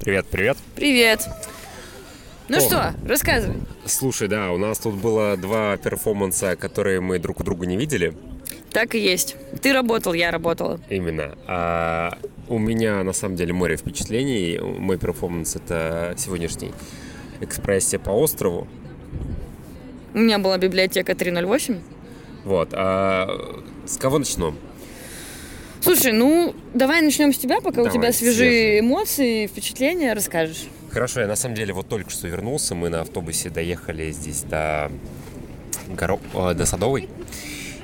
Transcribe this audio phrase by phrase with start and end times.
[0.00, 0.56] Привет, привет.
[0.74, 1.26] Привет.
[2.48, 2.60] Ну О.
[2.60, 3.56] что, рассказывай.
[3.86, 8.16] Слушай, да, у нас тут было два перформанса, которые мы друг у друга не видели.
[8.70, 9.36] Так и есть.
[9.62, 10.78] Ты работал, я работала.
[10.90, 11.36] Именно.
[11.46, 14.58] А у меня на самом деле море впечатлений.
[14.58, 16.72] Мой перформанс это сегодняшний
[17.40, 18.68] экспрессия по острову.
[20.14, 21.80] У меня была библиотека 308.
[22.44, 22.68] Вот.
[22.72, 23.28] А
[23.86, 24.56] с кого начнем?
[25.80, 28.80] Слушай, ну давай начнем с тебя, пока у Давай, тебя свежие свежие.
[28.80, 30.66] эмоции, впечатления, расскажешь.
[30.90, 32.74] Хорошо, я на самом деле вот только что вернулся.
[32.74, 34.90] Мы на автобусе доехали здесь до,
[35.88, 36.18] Горо...
[36.34, 37.08] э, до Садовой.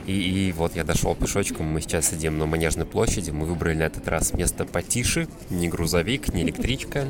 [0.06, 1.66] И, и вот я дошел пешочком.
[1.66, 3.30] Мы сейчас сидим на Манежной площади.
[3.30, 5.28] Мы выбрали на этот раз место потише.
[5.50, 7.06] Не грузовик, не электричка.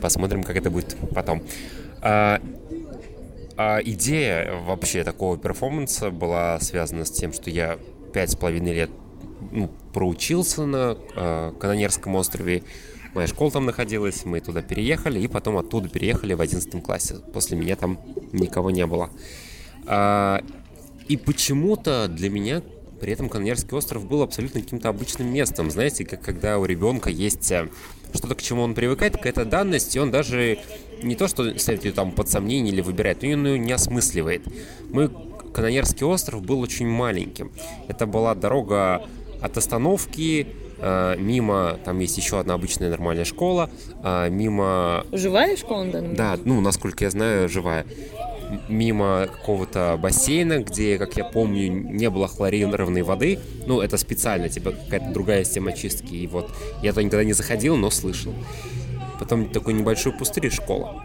[0.00, 1.42] Посмотрим, как это будет потом.
[2.02, 2.40] А,
[3.56, 7.78] а идея вообще такого перформанса была связана с тем, что я
[8.12, 8.90] пять с половиной лет
[9.52, 12.62] ну, проучился на э, Канонерском острове.
[13.14, 17.16] Моя школа там находилась, мы туда переехали, и потом оттуда переехали в 11 классе.
[17.32, 17.98] После меня там
[18.32, 19.10] никого не было.
[19.86, 20.42] А,
[21.08, 22.62] и почему-то для меня
[23.00, 25.70] при этом Канонерский остров был абсолютно каким-то обычным местом.
[25.70, 27.68] Знаете, как когда у ребенка есть э,
[28.14, 30.58] что-то, к чему он привыкает, какая-то данность, и он даже
[31.02, 34.42] не то, что ставит ее там под сомнение или выбирает, но он ее не осмысливает.
[34.90, 35.10] Мы
[35.52, 37.50] Канонерский остров был очень маленьким.
[37.88, 39.06] Это была дорога
[39.40, 40.46] от остановки
[40.78, 43.70] э, мимо, там есть еще одна обычная нормальная школа,
[44.02, 47.86] э, мимо Живая школа на данный да, ну, насколько я знаю, живая.
[48.68, 53.40] Мимо какого-то бассейна, где, как я помню, не было хлорированной воды.
[53.66, 56.14] Ну, это специально, типа какая-то другая система чистки.
[56.14, 56.48] И вот
[56.80, 58.32] я туда никогда не заходил, но слышал.
[59.18, 61.02] Потом такой небольшой пустырь школа.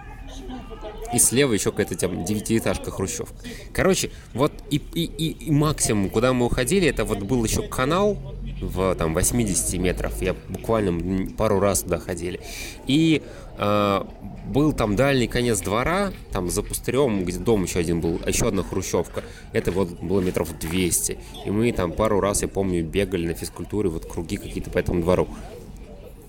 [1.14, 3.36] И слева еще какая-то там девятиэтажка хрущевка.
[3.74, 8.18] Короче, вот и, и, и, и максимум, куда мы уходили, это вот был еще канал
[8.62, 10.22] в там 80 метров.
[10.22, 12.40] Я буквально пару раз туда ходили.
[12.88, 13.22] И
[13.58, 14.04] э,
[14.46, 18.64] был там дальний конец двора, там за пустырем, где дом еще один был, еще одна
[18.64, 19.24] хрущевка.
[19.54, 21.18] Это вот было метров 200.
[21.46, 25.02] И мы там пару раз, я помню, бегали на физкультуре, вот круги какие-то по этому
[25.02, 25.28] двору.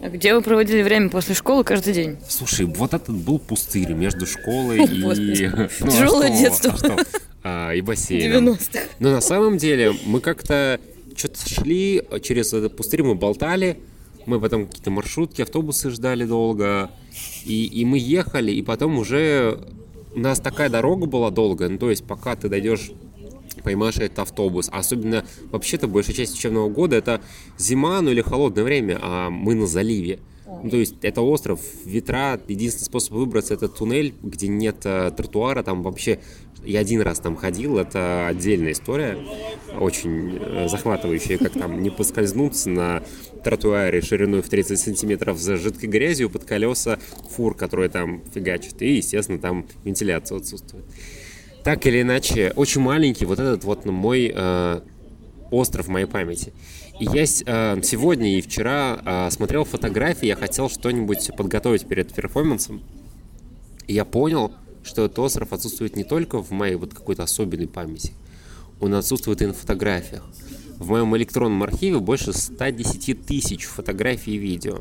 [0.03, 2.17] А где вы проводили время после школы каждый день?
[2.29, 4.99] Слушай, вот этот был пустырь между школой и...
[4.99, 6.39] Ну, а Тяжелое что?
[6.39, 6.97] детство.
[7.45, 7.69] А?
[7.69, 8.49] А, и бассейном.
[8.49, 8.81] 90-х.
[8.99, 10.81] Но на самом деле мы как-то
[11.17, 13.79] что-то шли через этот пустырь, мы болтали,
[14.27, 16.91] мы потом какие-то маршрутки, автобусы ждали долго,
[17.45, 19.61] и, и мы ехали, и потом уже
[20.15, 22.91] у нас такая дорога была долгая, ну то есть пока ты дойдешь
[23.63, 24.69] поймаешь этот автобус.
[24.71, 27.21] А Особенно, вообще-то, большая часть учебного года это
[27.57, 30.19] зима, ну или холодное время, а мы на заливе.
[30.63, 35.63] Ну, то есть это остров, ветра, единственный способ выбраться это туннель, где нет э, тротуара,
[35.63, 36.21] там вообще
[36.65, 39.19] я один раз там ходил, это отдельная история,
[39.79, 43.03] очень э, захватывающая, как там не поскользнуться на
[43.43, 46.99] тротуаре шириной в 30 сантиметров за жидкой грязью под колеса
[47.31, 50.85] фур, которые там фигачат, и, естественно, там вентиляция отсутствует.
[51.65, 54.81] Так или иначе, очень маленький вот этот вот мой э,
[55.53, 56.53] остров моей памяти.
[56.99, 62.83] И я э, сегодня и вчера э, смотрел фотографии, я хотел что-нибудь подготовить перед перформансом.
[63.87, 64.53] И я понял,
[64.83, 68.13] что этот остров отсутствует не только в моей вот какой-то особенной памяти,
[68.81, 70.25] он отсутствует и на фотографиях.
[70.79, 74.81] В моем электронном архиве больше 110 тысяч фотографий и видео.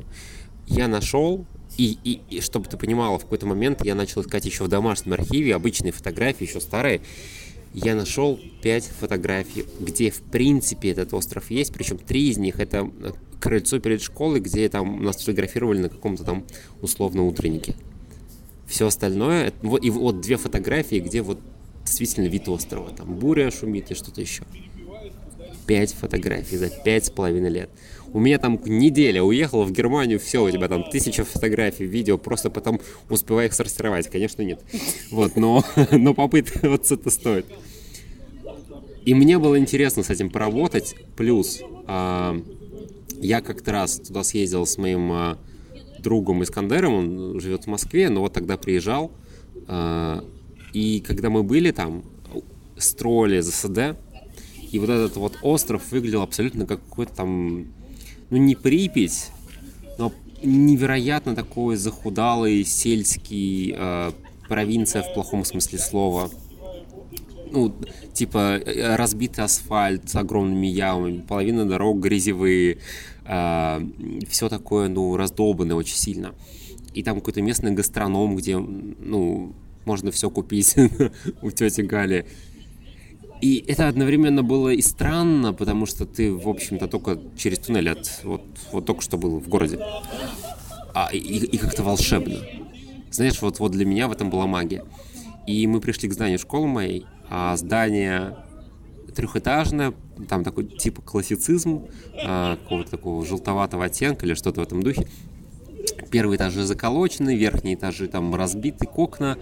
[0.66, 1.46] Я нашел,
[1.82, 5.14] и, и, и чтобы ты понимала, в какой-то момент я начал искать еще в домашнем
[5.14, 7.02] архиве обычные фотографии, еще старые.
[7.74, 12.88] Я нашел 5 фотографий, где в принципе этот остров есть, причем три из них это
[13.00, 16.44] э, крыльцо перед школой, где там нас фотографировали на каком-то там
[16.84, 17.74] условно утреннике.
[18.68, 21.40] Все остальное, и вот две фотографии, где вот
[21.84, 22.92] действительно вид острова.
[22.92, 24.44] Там буря шумит и что-то еще.
[25.72, 27.70] Пять фотографий за пять с половиной лет.
[28.12, 32.50] У меня там неделя, уехал в Германию, все, у тебя там тысяча фотографий, видео, просто
[32.50, 34.10] потом успевай их сортировать.
[34.10, 34.60] Конечно, нет.
[35.12, 37.46] Вот, но, но попытка вот это стоит.
[39.06, 40.94] И мне было интересно с этим поработать.
[41.16, 42.38] Плюс а,
[43.22, 45.38] я как-то раз туда съездил с моим а,
[46.00, 49.14] другом Искандером, он живет в Москве, но вот тогда приезжал.
[49.70, 50.22] А,
[50.74, 52.04] и когда мы были там,
[52.76, 53.96] строили ЗСД,
[54.72, 57.68] и вот этот вот остров выглядел абсолютно как какой-то там,
[58.30, 59.32] ну не Припять,
[59.98, 64.12] но невероятно такой захудалый сельский э,
[64.48, 66.32] провинция в плохом смысле слова.
[67.52, 67.76] Ну,
[68.14, 72.78] типа э, разбитый асфальт с огромными ямами, половина дорог грязевые,
[73.24, 76.34] все такое, ну, раздолбанное очень сильно.
[76.94, 79.54] И там какой-то местный гастроном, где, ну,
[79.86, 80.76] можно все купить
[81.42, 82.26] у тети Гали.
[83.42, 88.22] И это одновременно было и странно, потому что ты, в общем-то, только через туннель от...
[88.24, 89.80] Вот, вот только что был в городе.
[90.94, 92.38] а, и, и как-то волшебно.
[93.10, 94.86] Знаешь, вот, вот для меня в этом была магия.
[95.48, 98.38] И мы пришли к зданию школы моей, а здание
[99.16, 99.94] трехэтажное,
[100.30, 101.88] там такой типа классицизм,
[102.24, 105.08] а, какого-то такого желтоватого оттенка или что-то в этом духе.
[106.12, 109.38] Первые этажи заколочены, верхние этажи там разбиты, окна,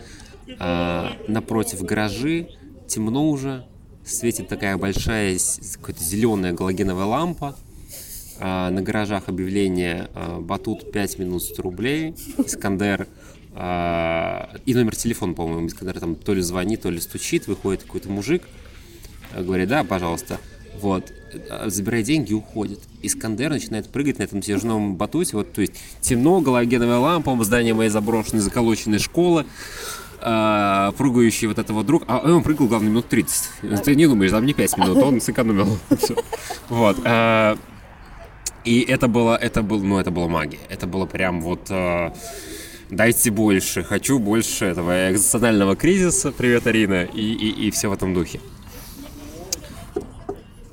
[0.57, 2.50] а, напротив гаражи,
[2.88, 3.66] темно уже,
[4.09, 5.38] светит такая большая
[5.79, 7.56] какая-то зеленая галогеновая лампа,
[8.39, 13.07] а, на гаражах объявление а, «Батут 5 минут 100 рублей», «Искандер»
[13.53, 18.09] а, и номер телефона, по-моему, Искандер там то ли звонит, то ли стучит, выходит какой-то
[18.09, 18.47] мужик,
[19.35, 20.39] говорит «Да, пожалуйста».
[20.81, 21.12] Вот,
[21.65, 22.79] забирает деньги и уходит.
[23.01, 25.35] Искандер начинает прыгать на этом тяжелом батуте.
[25.35, 29.45] Вот, то есть темно, галогеновая лампа, здание моей заброшенной, заколоченной школы
[30.21, 33.83] э, прыгающий вот этого друг, а он прыгал, главное, минут 30.
[33.83, 35.77] Ты не думаешь, там не 5 минут, он сэкономил.
[36.69, 36.98] Вот.
[37.04, 37.57] А,
[38.63, 40.60] и это было, это был, ну, это была магия.
[40.69, 41.71] Это было прям вот...
[42.92, 48.15] Дайте больше, хочу больше этого экзистенциального кризиса, привет, Арина, и, и, и все в этом
[48.15, 48.39] духе.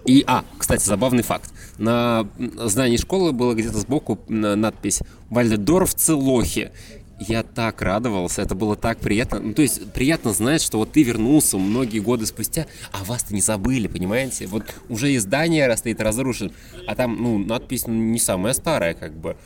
[0.07, 1.53] И, а, кстати, забавный факт.
[1.79, 6.71] На здании школы было где-то сбоку надпись «Вальдорфцы лохи»
[7.19, 9.41] я так радовался, это было так приятно.
[9.41, 13.41] Ну, то есть приятно знать, что вот ты вернулся многие годы спустя, а вас-то не
[13.41, 14.47] забыли, понимаете?
[14.47, 16.53] Вот уже и здание стоит разрушен,
[16.87, 19.37] а там, ну, надпись не самая старая, как бы.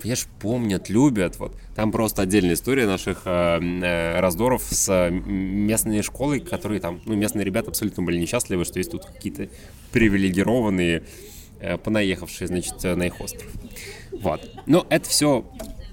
[0.00, 1.40] Понимаешь, помнят, любят.
[1.40, 1.56] Вот.
[1.74, 7.44] Там просто отдельная история наших э, э, раздоров с местной школой, которые там, ну, местные
[7.44, 9.48] ребята абсолютно были несчастливы, что есть тут какие-то
[9.90, 11.02] привилегированные,
[11.58, 13.50] э, понаехавшие, значит, на их остров.
[14.12, 14.48] Вот.
[14.66, 15.44] Но это все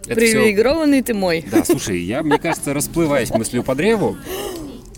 [0.06, 1.08] это Привилегированный все...
[1.08, 1.46] ты мой.
[1.52, 4.18] Да, слушай, я, мне кажется, расплываясь мыслью по древу,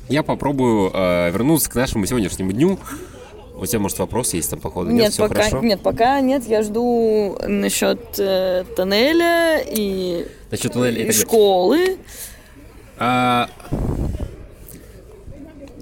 [0.10, 2.80] я попробую э, вернуться к нашему сегодняшнему дню.
[3.56, 4.92] У тебя, может, вопрос есть там, походу?
[4.92, 5.62] Нет, нет все пока, хорошо?
[5.62, 6.44] Нет, пока нет.
[6.48, 11.98] Я жду насчет э, тоннеля и, насчет тоннеля, и, и школы.
[13.00, 13.50] А,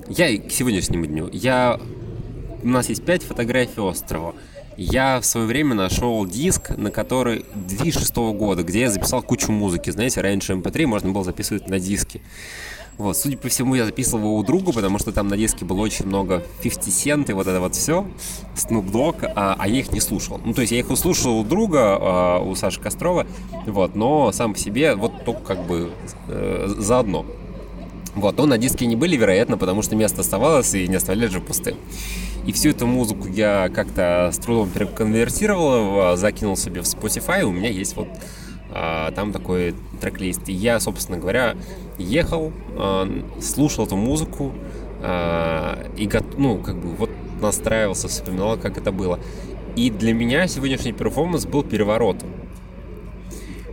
[0.07, 1.29] я к сегодняшнему дню.
[1.33, 1.79] Я...
[2.63, 4.33] У нас есть пять фотографий острова.
[4.77, 9.89] Я в свое время нашел диск, на который 2006 года, где я записал кучу музыки.
[9.89, 12.21] Знаете, раньше MP3 эм можно было записывать на диске.
[12.97, 15.81] Вот, судя по всему, я записывал его у друга, потому что там на диске было
[15.81, 18.07] очень много 50 Cent и вот это вот все,
[18.55, 20.39] Snoop Dogg, а, а я их не слушал.
[20.43, 23.27] Ну, то есть я их услышал у друга, а, у Саши Кострова,
[23.65, 25.91] вот, но сам по себе вот только как бы
[26.29, 27.25] э, заодно.
[28.15, 31.41] Вот, но на диске не были, вероятно, потому что место оставалось и не оставляли же
[31.41, 31.75] пустым.
[32.45, 37.69] И всю эту музыку я как-то с трудом переконвертировал, закинул себе в Spotify, у меня
[37.69, 38.07] есть вот
[38.71, 40.49] а, там такой трек-лист.
[40.49, 41.55] И я, собственно говоря,
[41.97, 43.09] ехал, а,
[43.41, 44.53] слушал эту музыку
[45.01, 47.09] а, и, ну, как бы вот
[47.41, 49.19] настраивался, вспоминал, как это было.
[49.75, 52.29] И для меня сегодняшний перформанс был переворотом.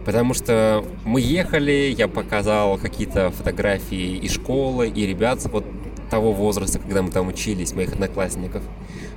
[0.05, 5.65] Потому что мы ехали, я показал какие-то фотографии и школы, и ребят вот
[6.13, 8.63] того возраста, когда мы там учились, моих одноклассников,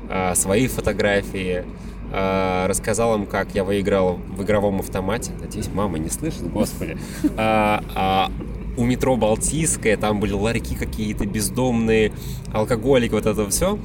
[0.10, 1.66] а, свои фотографии,
[2.14, 5.34] а, рассказал им, как я выиграл в игровом автомате.
[5.42, 6.98] Надеюсь, мама не слышит, господи.
[7.36, 8.32] А, а,
[8.78, 12.14] у метро Балтийское, там были ларьки какие-то бездомные,
[12.54, 13.78] алкоголик, вот это все.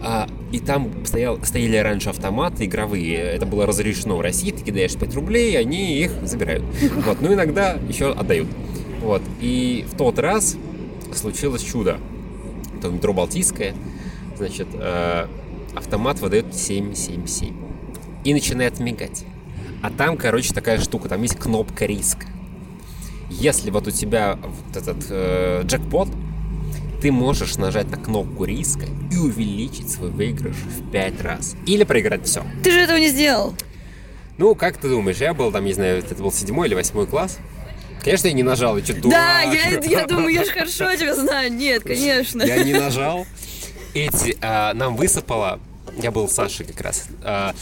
[0.00, 4.94] А, и там стоял, стояли раньше автоматы игровые, это было разрешено в России, ты кидаешь
[4.94, 6.64] 5 рублей, они их забирают.
[7.04, 8.48] Вот, но иногда еще отдают.
[9.02, 10.56] Вот, и в тот раз
[11.14, 11.98] случилось чудо
[12.78, 13.74] это метро Балтийское,
[14.36, 15.26] значит, э,
[15.74, 17.54] автомат выдает 777
[18.24, 19.24] и начинает мигать.
[19.82, 22.26] А там, короче, такая штука, там есть кнопка риска.
[23.30, 26.08] Если вот у тебя вот этот э, джекпот,
[27.00, 31.56] ты можешь нажать на кнопку риска и увеличить свой выигрыш в 5 раз.
[31.66, 32.42] Или проиграть все.
[32.64, 33.54] Ты же этого не сделал.
[34.36, 37.38] Ну, как ты думаешь, я был там, не знаю, это был седьмой или восьмой класс.
[38.08, 41.52] Конечно, я не нажал, я что, Да, я, я думаю, я же хорошо тебя знаю.
[41.52, 42.42] Нет, конечно.
[42.42, 43.26] Я не нажал.
[43.94, 45.60] Эти, а, нам высыпало,
[46.02, 47.54] я был Сашей как раз, а,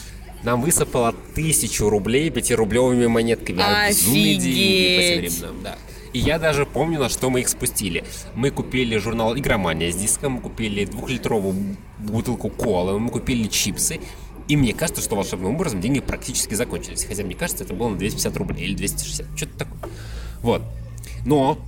[0.43, 3.63] нам высыпало тысячу рублей пятирублевыми монетками.
[3.89, 4.43] Офигеть!
[4.43, 5.77] деньги по временам, да.
[6.13, 8.05] И я даже помню, на что мы их спустили.
[8.35, 14.01] Мы купили журнал «Игромания» с диском, мы купили двухлитровую бутылку колы, мы купили чипсы.
[14.49, 17.05] И мне кажется, что волшебным образом деньги практически закончились.
[17.05, 19.27] Хотя мне кажется, это было на 250 рублей или 260.
[19.37, 19.91] Что-то такое.
[20.43, 20.63] Вот.
[21.25, 21.59] Но,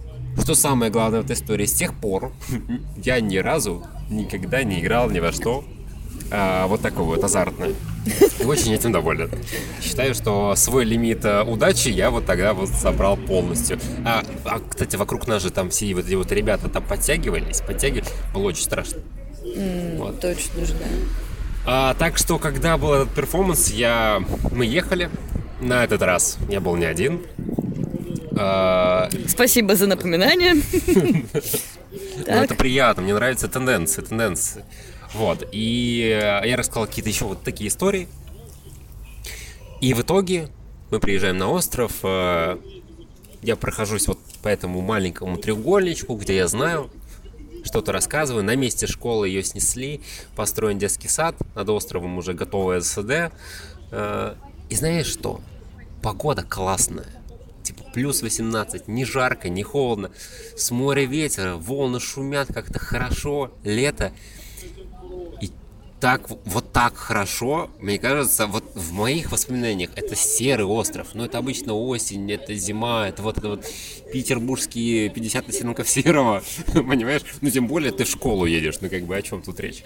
[0.41, 2.33] что самое главное в этой истории, с тех пор
[2.97, 5.65] я ни разу никогда не играл ни во что
[6.31, 7.75] а, вот такое вот азартное.
[8.41, 9.31] И очень этим доволен.
[9.83, 13.79] Считаю, что свой лимит а, удачи я вот тогда вот собрал полностью.
[14.05, 18.11] А, а, кстати, вокруг нас же там все вот эти вот ребята там подтягивались, подтягивались.
[18.35, 18.99] Было очень страшно.
[19.43, 20.21] Mm, вот.
[20.21, 20.87] Точно же, да.
[21.67, 24.23] А, так что, когда был этот перформанс, я...
[24.53, 25.11] мы ехали,
[25.61, 27.23] На этот раз я был не один.
[29.27, 30.55] Спасибо за напоминание.
[31.91, 34.63] Ну, это приятно, мне нравятся тенденции, тенденции.
[35.15, 38.09] Вот, и я рассказал какие-то еще вот такие истории.
[39.81, 40.49] И в итоге
[40.91, 42.59] мы приезжаем на остров, э,
[43.43, 46.91] я прохожусь вот по этому маленькому треугольничку, где я знаю,
[47.65, 48.43] что-то рассказываю.
[48.43, 50.01] На месте школы ее снесли,
[50.35, 53.31] построен детский сад, над островом уже готовая СД.
[53.93, 54.35] Э,
[54.69, 55.41] и знаешь что?
[56.03, 57.18] Погода классная.
[57.63, 60.11] Типа плюс 18, не жарко, не холодно.
[60.57, 64.13] С моря ветер, волны шумят как-то хорошо, лето
[66.01, 71.09] так, вот так хорошо, мне кажется, вот в моих воспоминаниях это серый остров.
[71.15, 73.67] Но это обычно осень, это зима, это вот это вот
[74.13, 77.23] петербургские 50 оттенков серого, понимаешь?
[77.41, 79.83] Ну, тем более ты в школу едешь, ну, как бы о чем тут речь?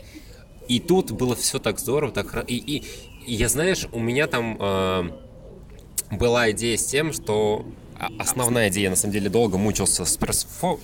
[0.69, 2.85] И тут было все так здорово, так и, и,
[3.27, 5.11] и я, знаешь, у меня там э,
[6.11, 7.65] была идея с тем, что
[8.19, 10.19] основная идея, на самом деле, долго мучился с,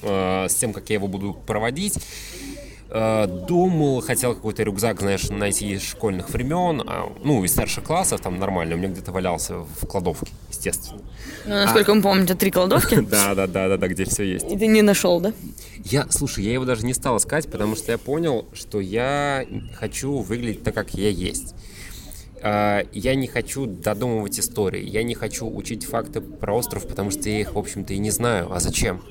[0.03, 1.99] э, с тем, как я его буду проводить.
[2.91, 8.23] Э, думал, хотел какой-то рюкзак, знаешь, найти из школьных времен, а, ну, из старших классов,
[8.23, 11.03] там нормально, у меня где-то валялся в кладовке, естественно.
[11.45, 11.95] Ну, насколько а...
[11.95, 12.95] мы помним, это три кладовки?
[13.09, 14.51] Да, да, да, да, да, где все есть.
[14.51, 15.35] И ты не нашел, да?
[15.85, 20.21] Я, слушай, я его даже не стал искать, потому что я понял, что я хочу
[20.21, 21.55] выглядеть так, как я есть.
[22.43, 27.29] А, я не хочу додумывать истории, я не хочу учить факты про остров, потому что
[27.29, 28.53] я их, в общем-то, и не знаю.
[28.53, 29.03] А зачем?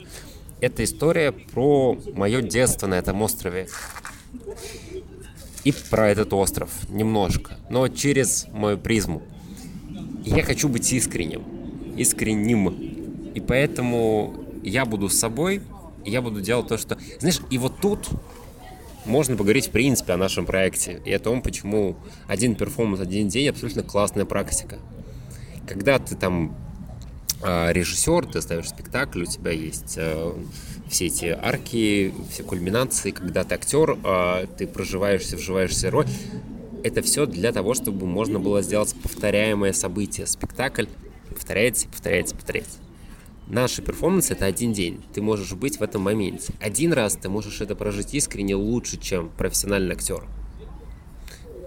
[0.59, 3.67] Это история про мое детство на этом острове.
[5.63, 9.21] И про этот остров немножко, но через мою призму.
[10.23, 11.43] Я хочу быть искренним,
[11.97, 12.69] искренним.
[13.33, 15.61] И поэтому я буду с собой,
[16.05, 16.97] я буду делать то, что...
[17.19, 18.07] Знаешь, и вот тут
[19.07, 21.95] можно поговорить в принципе о нашем проекте и о том, почему
[22.27, 24.77] один перформанс, один день абсолютно классная практика.
[25.67, 26.55] Когда ты там
[27.41, 30.31] а, режиссер, ты ставишь спектакль, у тебя есть э,
[30.89, 36.07] все эти арки, все кульминации, когда ты актер, э, ты проживаешься, вживаешься в роль.
[36.83, 40.25] Это все для того, чтобы можно было сделать повторяемое событие.
[40.25, 40.85] Спектакль
[41.29, 42.77] повторяется, повторяется, повторяется.
[43.47, 45.03] Наши перформансы— это один день.
[45.13, 46.53] Ты можешь быть в этом моменте.
[46.59, 50.23] Один раз ты можешь это прожить искренне лучше, чем профессиональный актер.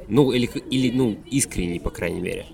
[0.08, 2.46] Ну, или, или ну, искренне, по крайней мере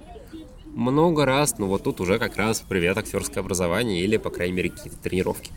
[0.77, 4.71] много раз, но вот тут уже как раз привет актерское образование или, по крайней мере,
[4.71, 5.51] какие-то тренировки.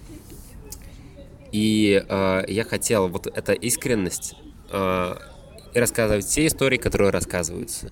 [1.51, 4.35] И э, я хотел вот эта искренность
[4.71, 5.15] э,
[5.75, 7.89] рассказывать все истории, которые рассказываются.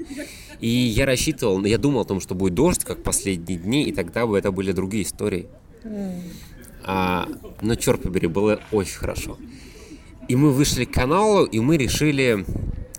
[0.61, 4.25] И я рассчитывал, я думал о том, что будет дождь, как последние дни, и тогда
[4.25, 5.47] бы это были другие истории.
[6.83, 7.27] А,
[7.61, 9.37] но черт побери, было очень хорошо.
[10.27, 12.45] И мы вышли к каналу, и мы решили...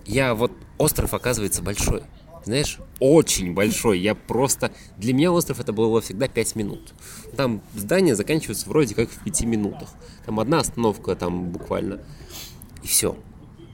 [0.05, 0.51] Я вот...
[0.77, 2.03] Остров, оказывается, большой
[2.49, 3.99] знаешь, очень большой.
[3.99, 4.71] Я просто...
[4.97, 6.93] Для меня остров это было всегда 5 минут.
[7.35, 9.89] Там здание заканчивается вроде как в 5 минутах.
[10.25, 11.99] Там одна остановка там буквально.
[12.83, 13.15] И все.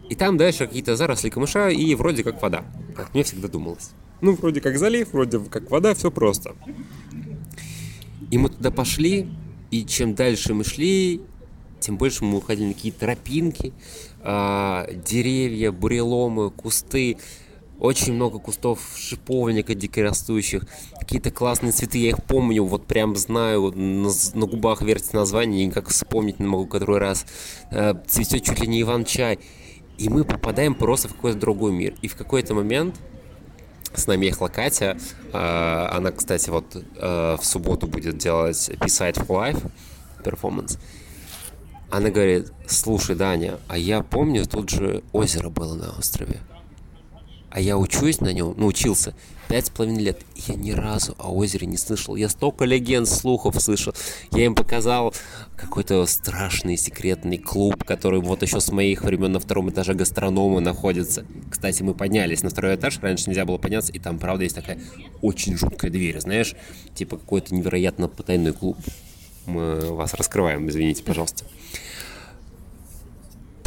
[0.09, 2.65] И там дальше какие-то заросли камыша и вроде как вода.
[2.95, 3.91] Как мне всегда думалось.
[4.21, 6.55] Ну, вроде как залив, вроде как вода, все просто.
[8.31, 9.27] И мы туда пошли,
[9.71, 11.21] и чем дальше мы шли,
[11.79, 13.73] тем больше мы уходили на какие-то тропинки,
[14.23, 17.17] э, деревья, буреломы, кусты.
[17.77, 20.63] Очень много кустов шиповника дикорастущих.
[20.97, 25.89] Какие-то классные цветы, я их помню, вот прям знаю, на, на губах вертится название, никак
[25.89, 27.25] вспомнить не могу который раз.
[27.71, 29.39] Э, цветет чуть ли не Иван-чай.
[29.97, 31.95] И мы попадаем просто в какой-то другой мир.
[32.01, 32.95] И в какой-то момент
[33.95, 34.97] с нами ехала Катя.
[35.31, 39.71] Она, кстати, вот э, в субботу будет делать Beside for Life
[40.23, 40.77] перформанс.
[41.91, 46.39] Она говорит, слушай, Даня, а я помню, тут же озеро было на острове
[47.55, 49.15] а я учусь на нем, ну, учился
[49.47, 52.17] пять с половиной лет, и я ни разу о озере не слышал.
[52.17, 53.93] Я столько легенд, слухов слышал.
[54.31, 55.13] Я им показал
[55.55, 61.25] какой-то страшный секретный клуб, который вот еще с моих времен на втором этаже гастронома находится.
[61.49, 64.77] Кстати, мы поднялись на второй этаж, раньше нельзя было подняться, и там, правда, есть такая
[65.21, 66.55] очень жуткая дверь, знаешь,
[66.93, 68.77] типа какой-то невероятно потайной клуб.
[69.45, 71.45] Мы вас раскрываем, извините, пожалуйста.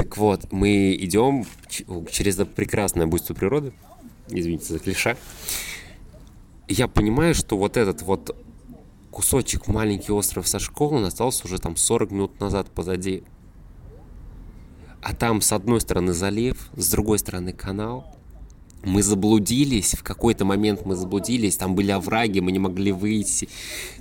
[0.09, 1.45] Так вот, мы идем
[2.11, 3.75] через это прекрасное буйство природы,
[4.31, 5.19] извините за клиша,
[6.67, 8.35] я понимаю, что вот этот вот
[9.11, 13.23] кусочек маленький остров со школы, он остался уже там 40 минут назад позади.
[15.03, 18.17] А там с одной стороны залив, с другой стороны канал.
[18.85, 23.49] Мы заблудились, в какой-то момент мы заблудились, там были овраги, мы не могли выйти,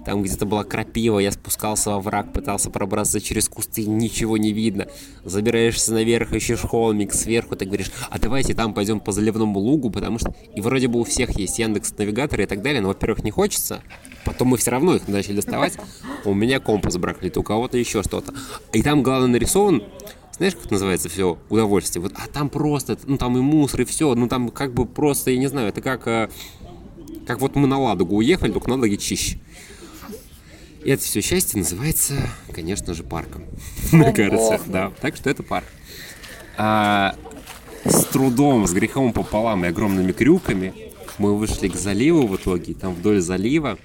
[0.06, 4.88] там где-то была крапива, я спускался во враг, пытался пробраться через кусты, ничего не видно.
[5.24, 10.20] Забираешься наверх, ищешь холмик, сверху ты говоришь, а давайте там пойдем по заливному лугу, потому
[10.20, 10.34] что...
[10.56, 13.82] И вроде бы у всех есть Яндекс Навигатор и так далее, но, во-первых, не хочется,
[14.26, 15.74] потом мы все равно их начали доставать,
[16.24, 18.34] у меня компас бракнет, у кого-то еще что-то.
[18.74, 19.84] И там, главное, нарисован
[20.38, 22.02] знаешь, как называется все удовольствие?
[22.02, 25.32] Вот, а там просто, ну там и мусор, и все, ну там как бы просто,
[25.32, 26.30] я не знаю, это как, э,
[27.26, 29.40] как вот мы на Ладогу уехали, только на Ладоге чище.
[30.84, 33.44] И это все счастье называется, конечно же, парком.
[33.92, 34.92] Мне кажется, да.
[35.02, 35.66] Так что это парк.
[36.56, 37.16] А,
[37.84, 40.74] с трудом, с грехом пополам и огромными крюками
[41.18, 42.74] мы вышли к заливу в итоге.
[42.74, 43.78] Там вдоль залива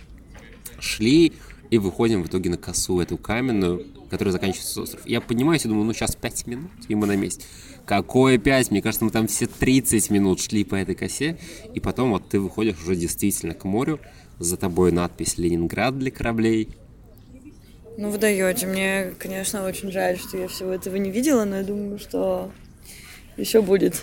[0.79, 1.33] шли
[1.73, 5.07] и выходим в итоге на косу эту каменную, которая заканчивается остров.
[5.07, 7.47] Я поднимаюсь и думаю, ну сейчас 5 минут, и мы на месте.
[7.87, 8.71] Какое 5?
[8.71, 11.39] Мне кажется, мы там все 30 минут шли по этой косе,
[11.73, 14.01] и потом вот ты выходишь уже действительно к морю,
[14.39, 16.69] за тобой надпись «Ленинград» для кораблей.
[17.97, 18.67] Ну, вы даете.
[18.67, 22.53] Мне, конечно, очень жаль, что я всего этого не видела, но я думаю, что
[23.39, 24.03] еще будет.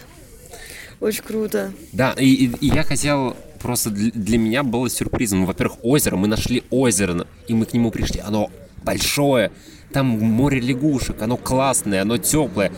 [1.00, 1.72] Очень круто.
[1.94, 5.46] Да, и, и, и я хотел просто для, для меня было сюрпризом.
[5.46, 8.20] Во-первых, озеро, мы нашли озеро, и мы к нему пришли.
[8.20, 8.52] Оно
[8.84, 9.52] большое,
[9.94, 12.72] там море лягушек, оно классное, оно теплое.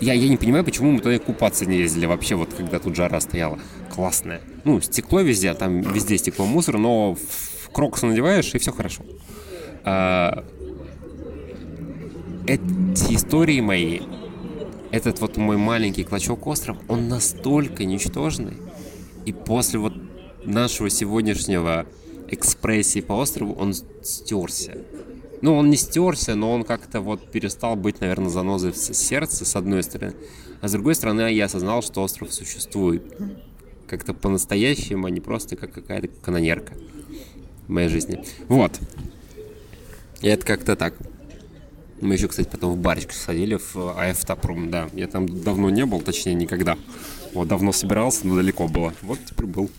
[0.00, 3.20] Я, я не понимаю, почему мы туда купаться не ездили вообще, вот когда тут жара
[3.20, 3.58] стояла.
[3.94, 4.40] Классное.
[4.64, 9.04] Ну, стекло везде, там везде стекло мусор, но в крокс надеваешь, и все хорошо.
[9.84, 10.44] А,
[12.46, 14.00] эти истории мои,
[14.90, 18.56] этот вот мой маленький клочок острова, он настолько ничтожный.
[19.24, 19.94] И после вот
[20.44, 21.86] нашего сегодняшнего
[22.28, 24.78] экспрессии по острову он стерся.
[25.42, 29.54] Ну, он не стерся, но он как-то вот перестал быть, наверное, занозой в сердце, с
[29.56, 30.14] одной стороны.
[30.60, 33.02] А с другой стороны, я осознал, что остров существует.
[33.86, 36.72] Как-то по-настоящему, а не просто как какая-то канонерка
[37.66, 38.24] в моей жизни.
[38.48, 38.80] Вот.
[40.22, 40.94] И это как-то так.
[42.00, 44.88] Мы еще, кстати, потом в барочку сходили в АФ Тапрум, да.
[44.92, 46.76] Я там давно не был, точнее, никогда.
[47.32, 48.92] Вот давно собирался, но далеко было.
[49.02, 49.70] Вот теперь был.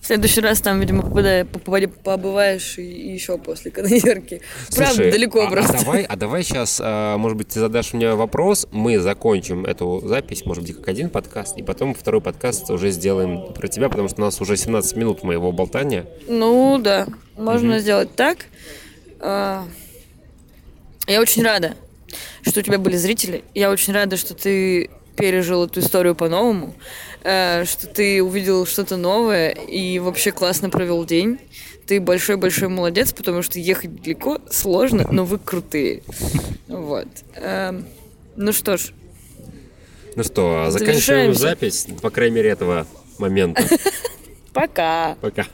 [0.00, 4.40] В следующий раз там, видимо, попадая, побываешь и, еще после канонерки.
[4.74, 5.76] Правда, далеко а, а просто.
[5.76, 10.02] А давай, а давай сейчас, а, может быть, ты задашь мне вопрос, мы закончим эту
[10.04, 14.08] запись, может быть, как один подкаст, и потом второй подкаст уже сделаем про тебя, потому
[14.08, 16.06] что у нас уже 17 минут моего болтания.
[16.26, 17.80] Ну да, можно угу.
[17.80, 18.46] сделать так.
[21.10, 21.74] А, я очень рада,
[22.42, 23.42] что у тебя были зрители.
[23.52, 26.72] Я очень рада, что ты пережил эту историю по-новому.
[27.24, 31.40] Э, что ты увидел что-то новое и вообще классно провел день.
[31.88, 36.04] Ты большой-большой молодец, потому что ехать далеко сложно, но вы крутые.
[36.68, 37.08] Вот.
[37.34, 37.86] Эм,
[38.36, 38.92] ну что ж.
[40.14, 42.86] Ну что, заканчиваем запись, по крайней мере, этого
[43.18, 43.64] момента.
[44.52, 45.16] Пока.
[45.20, 45.44] Пока.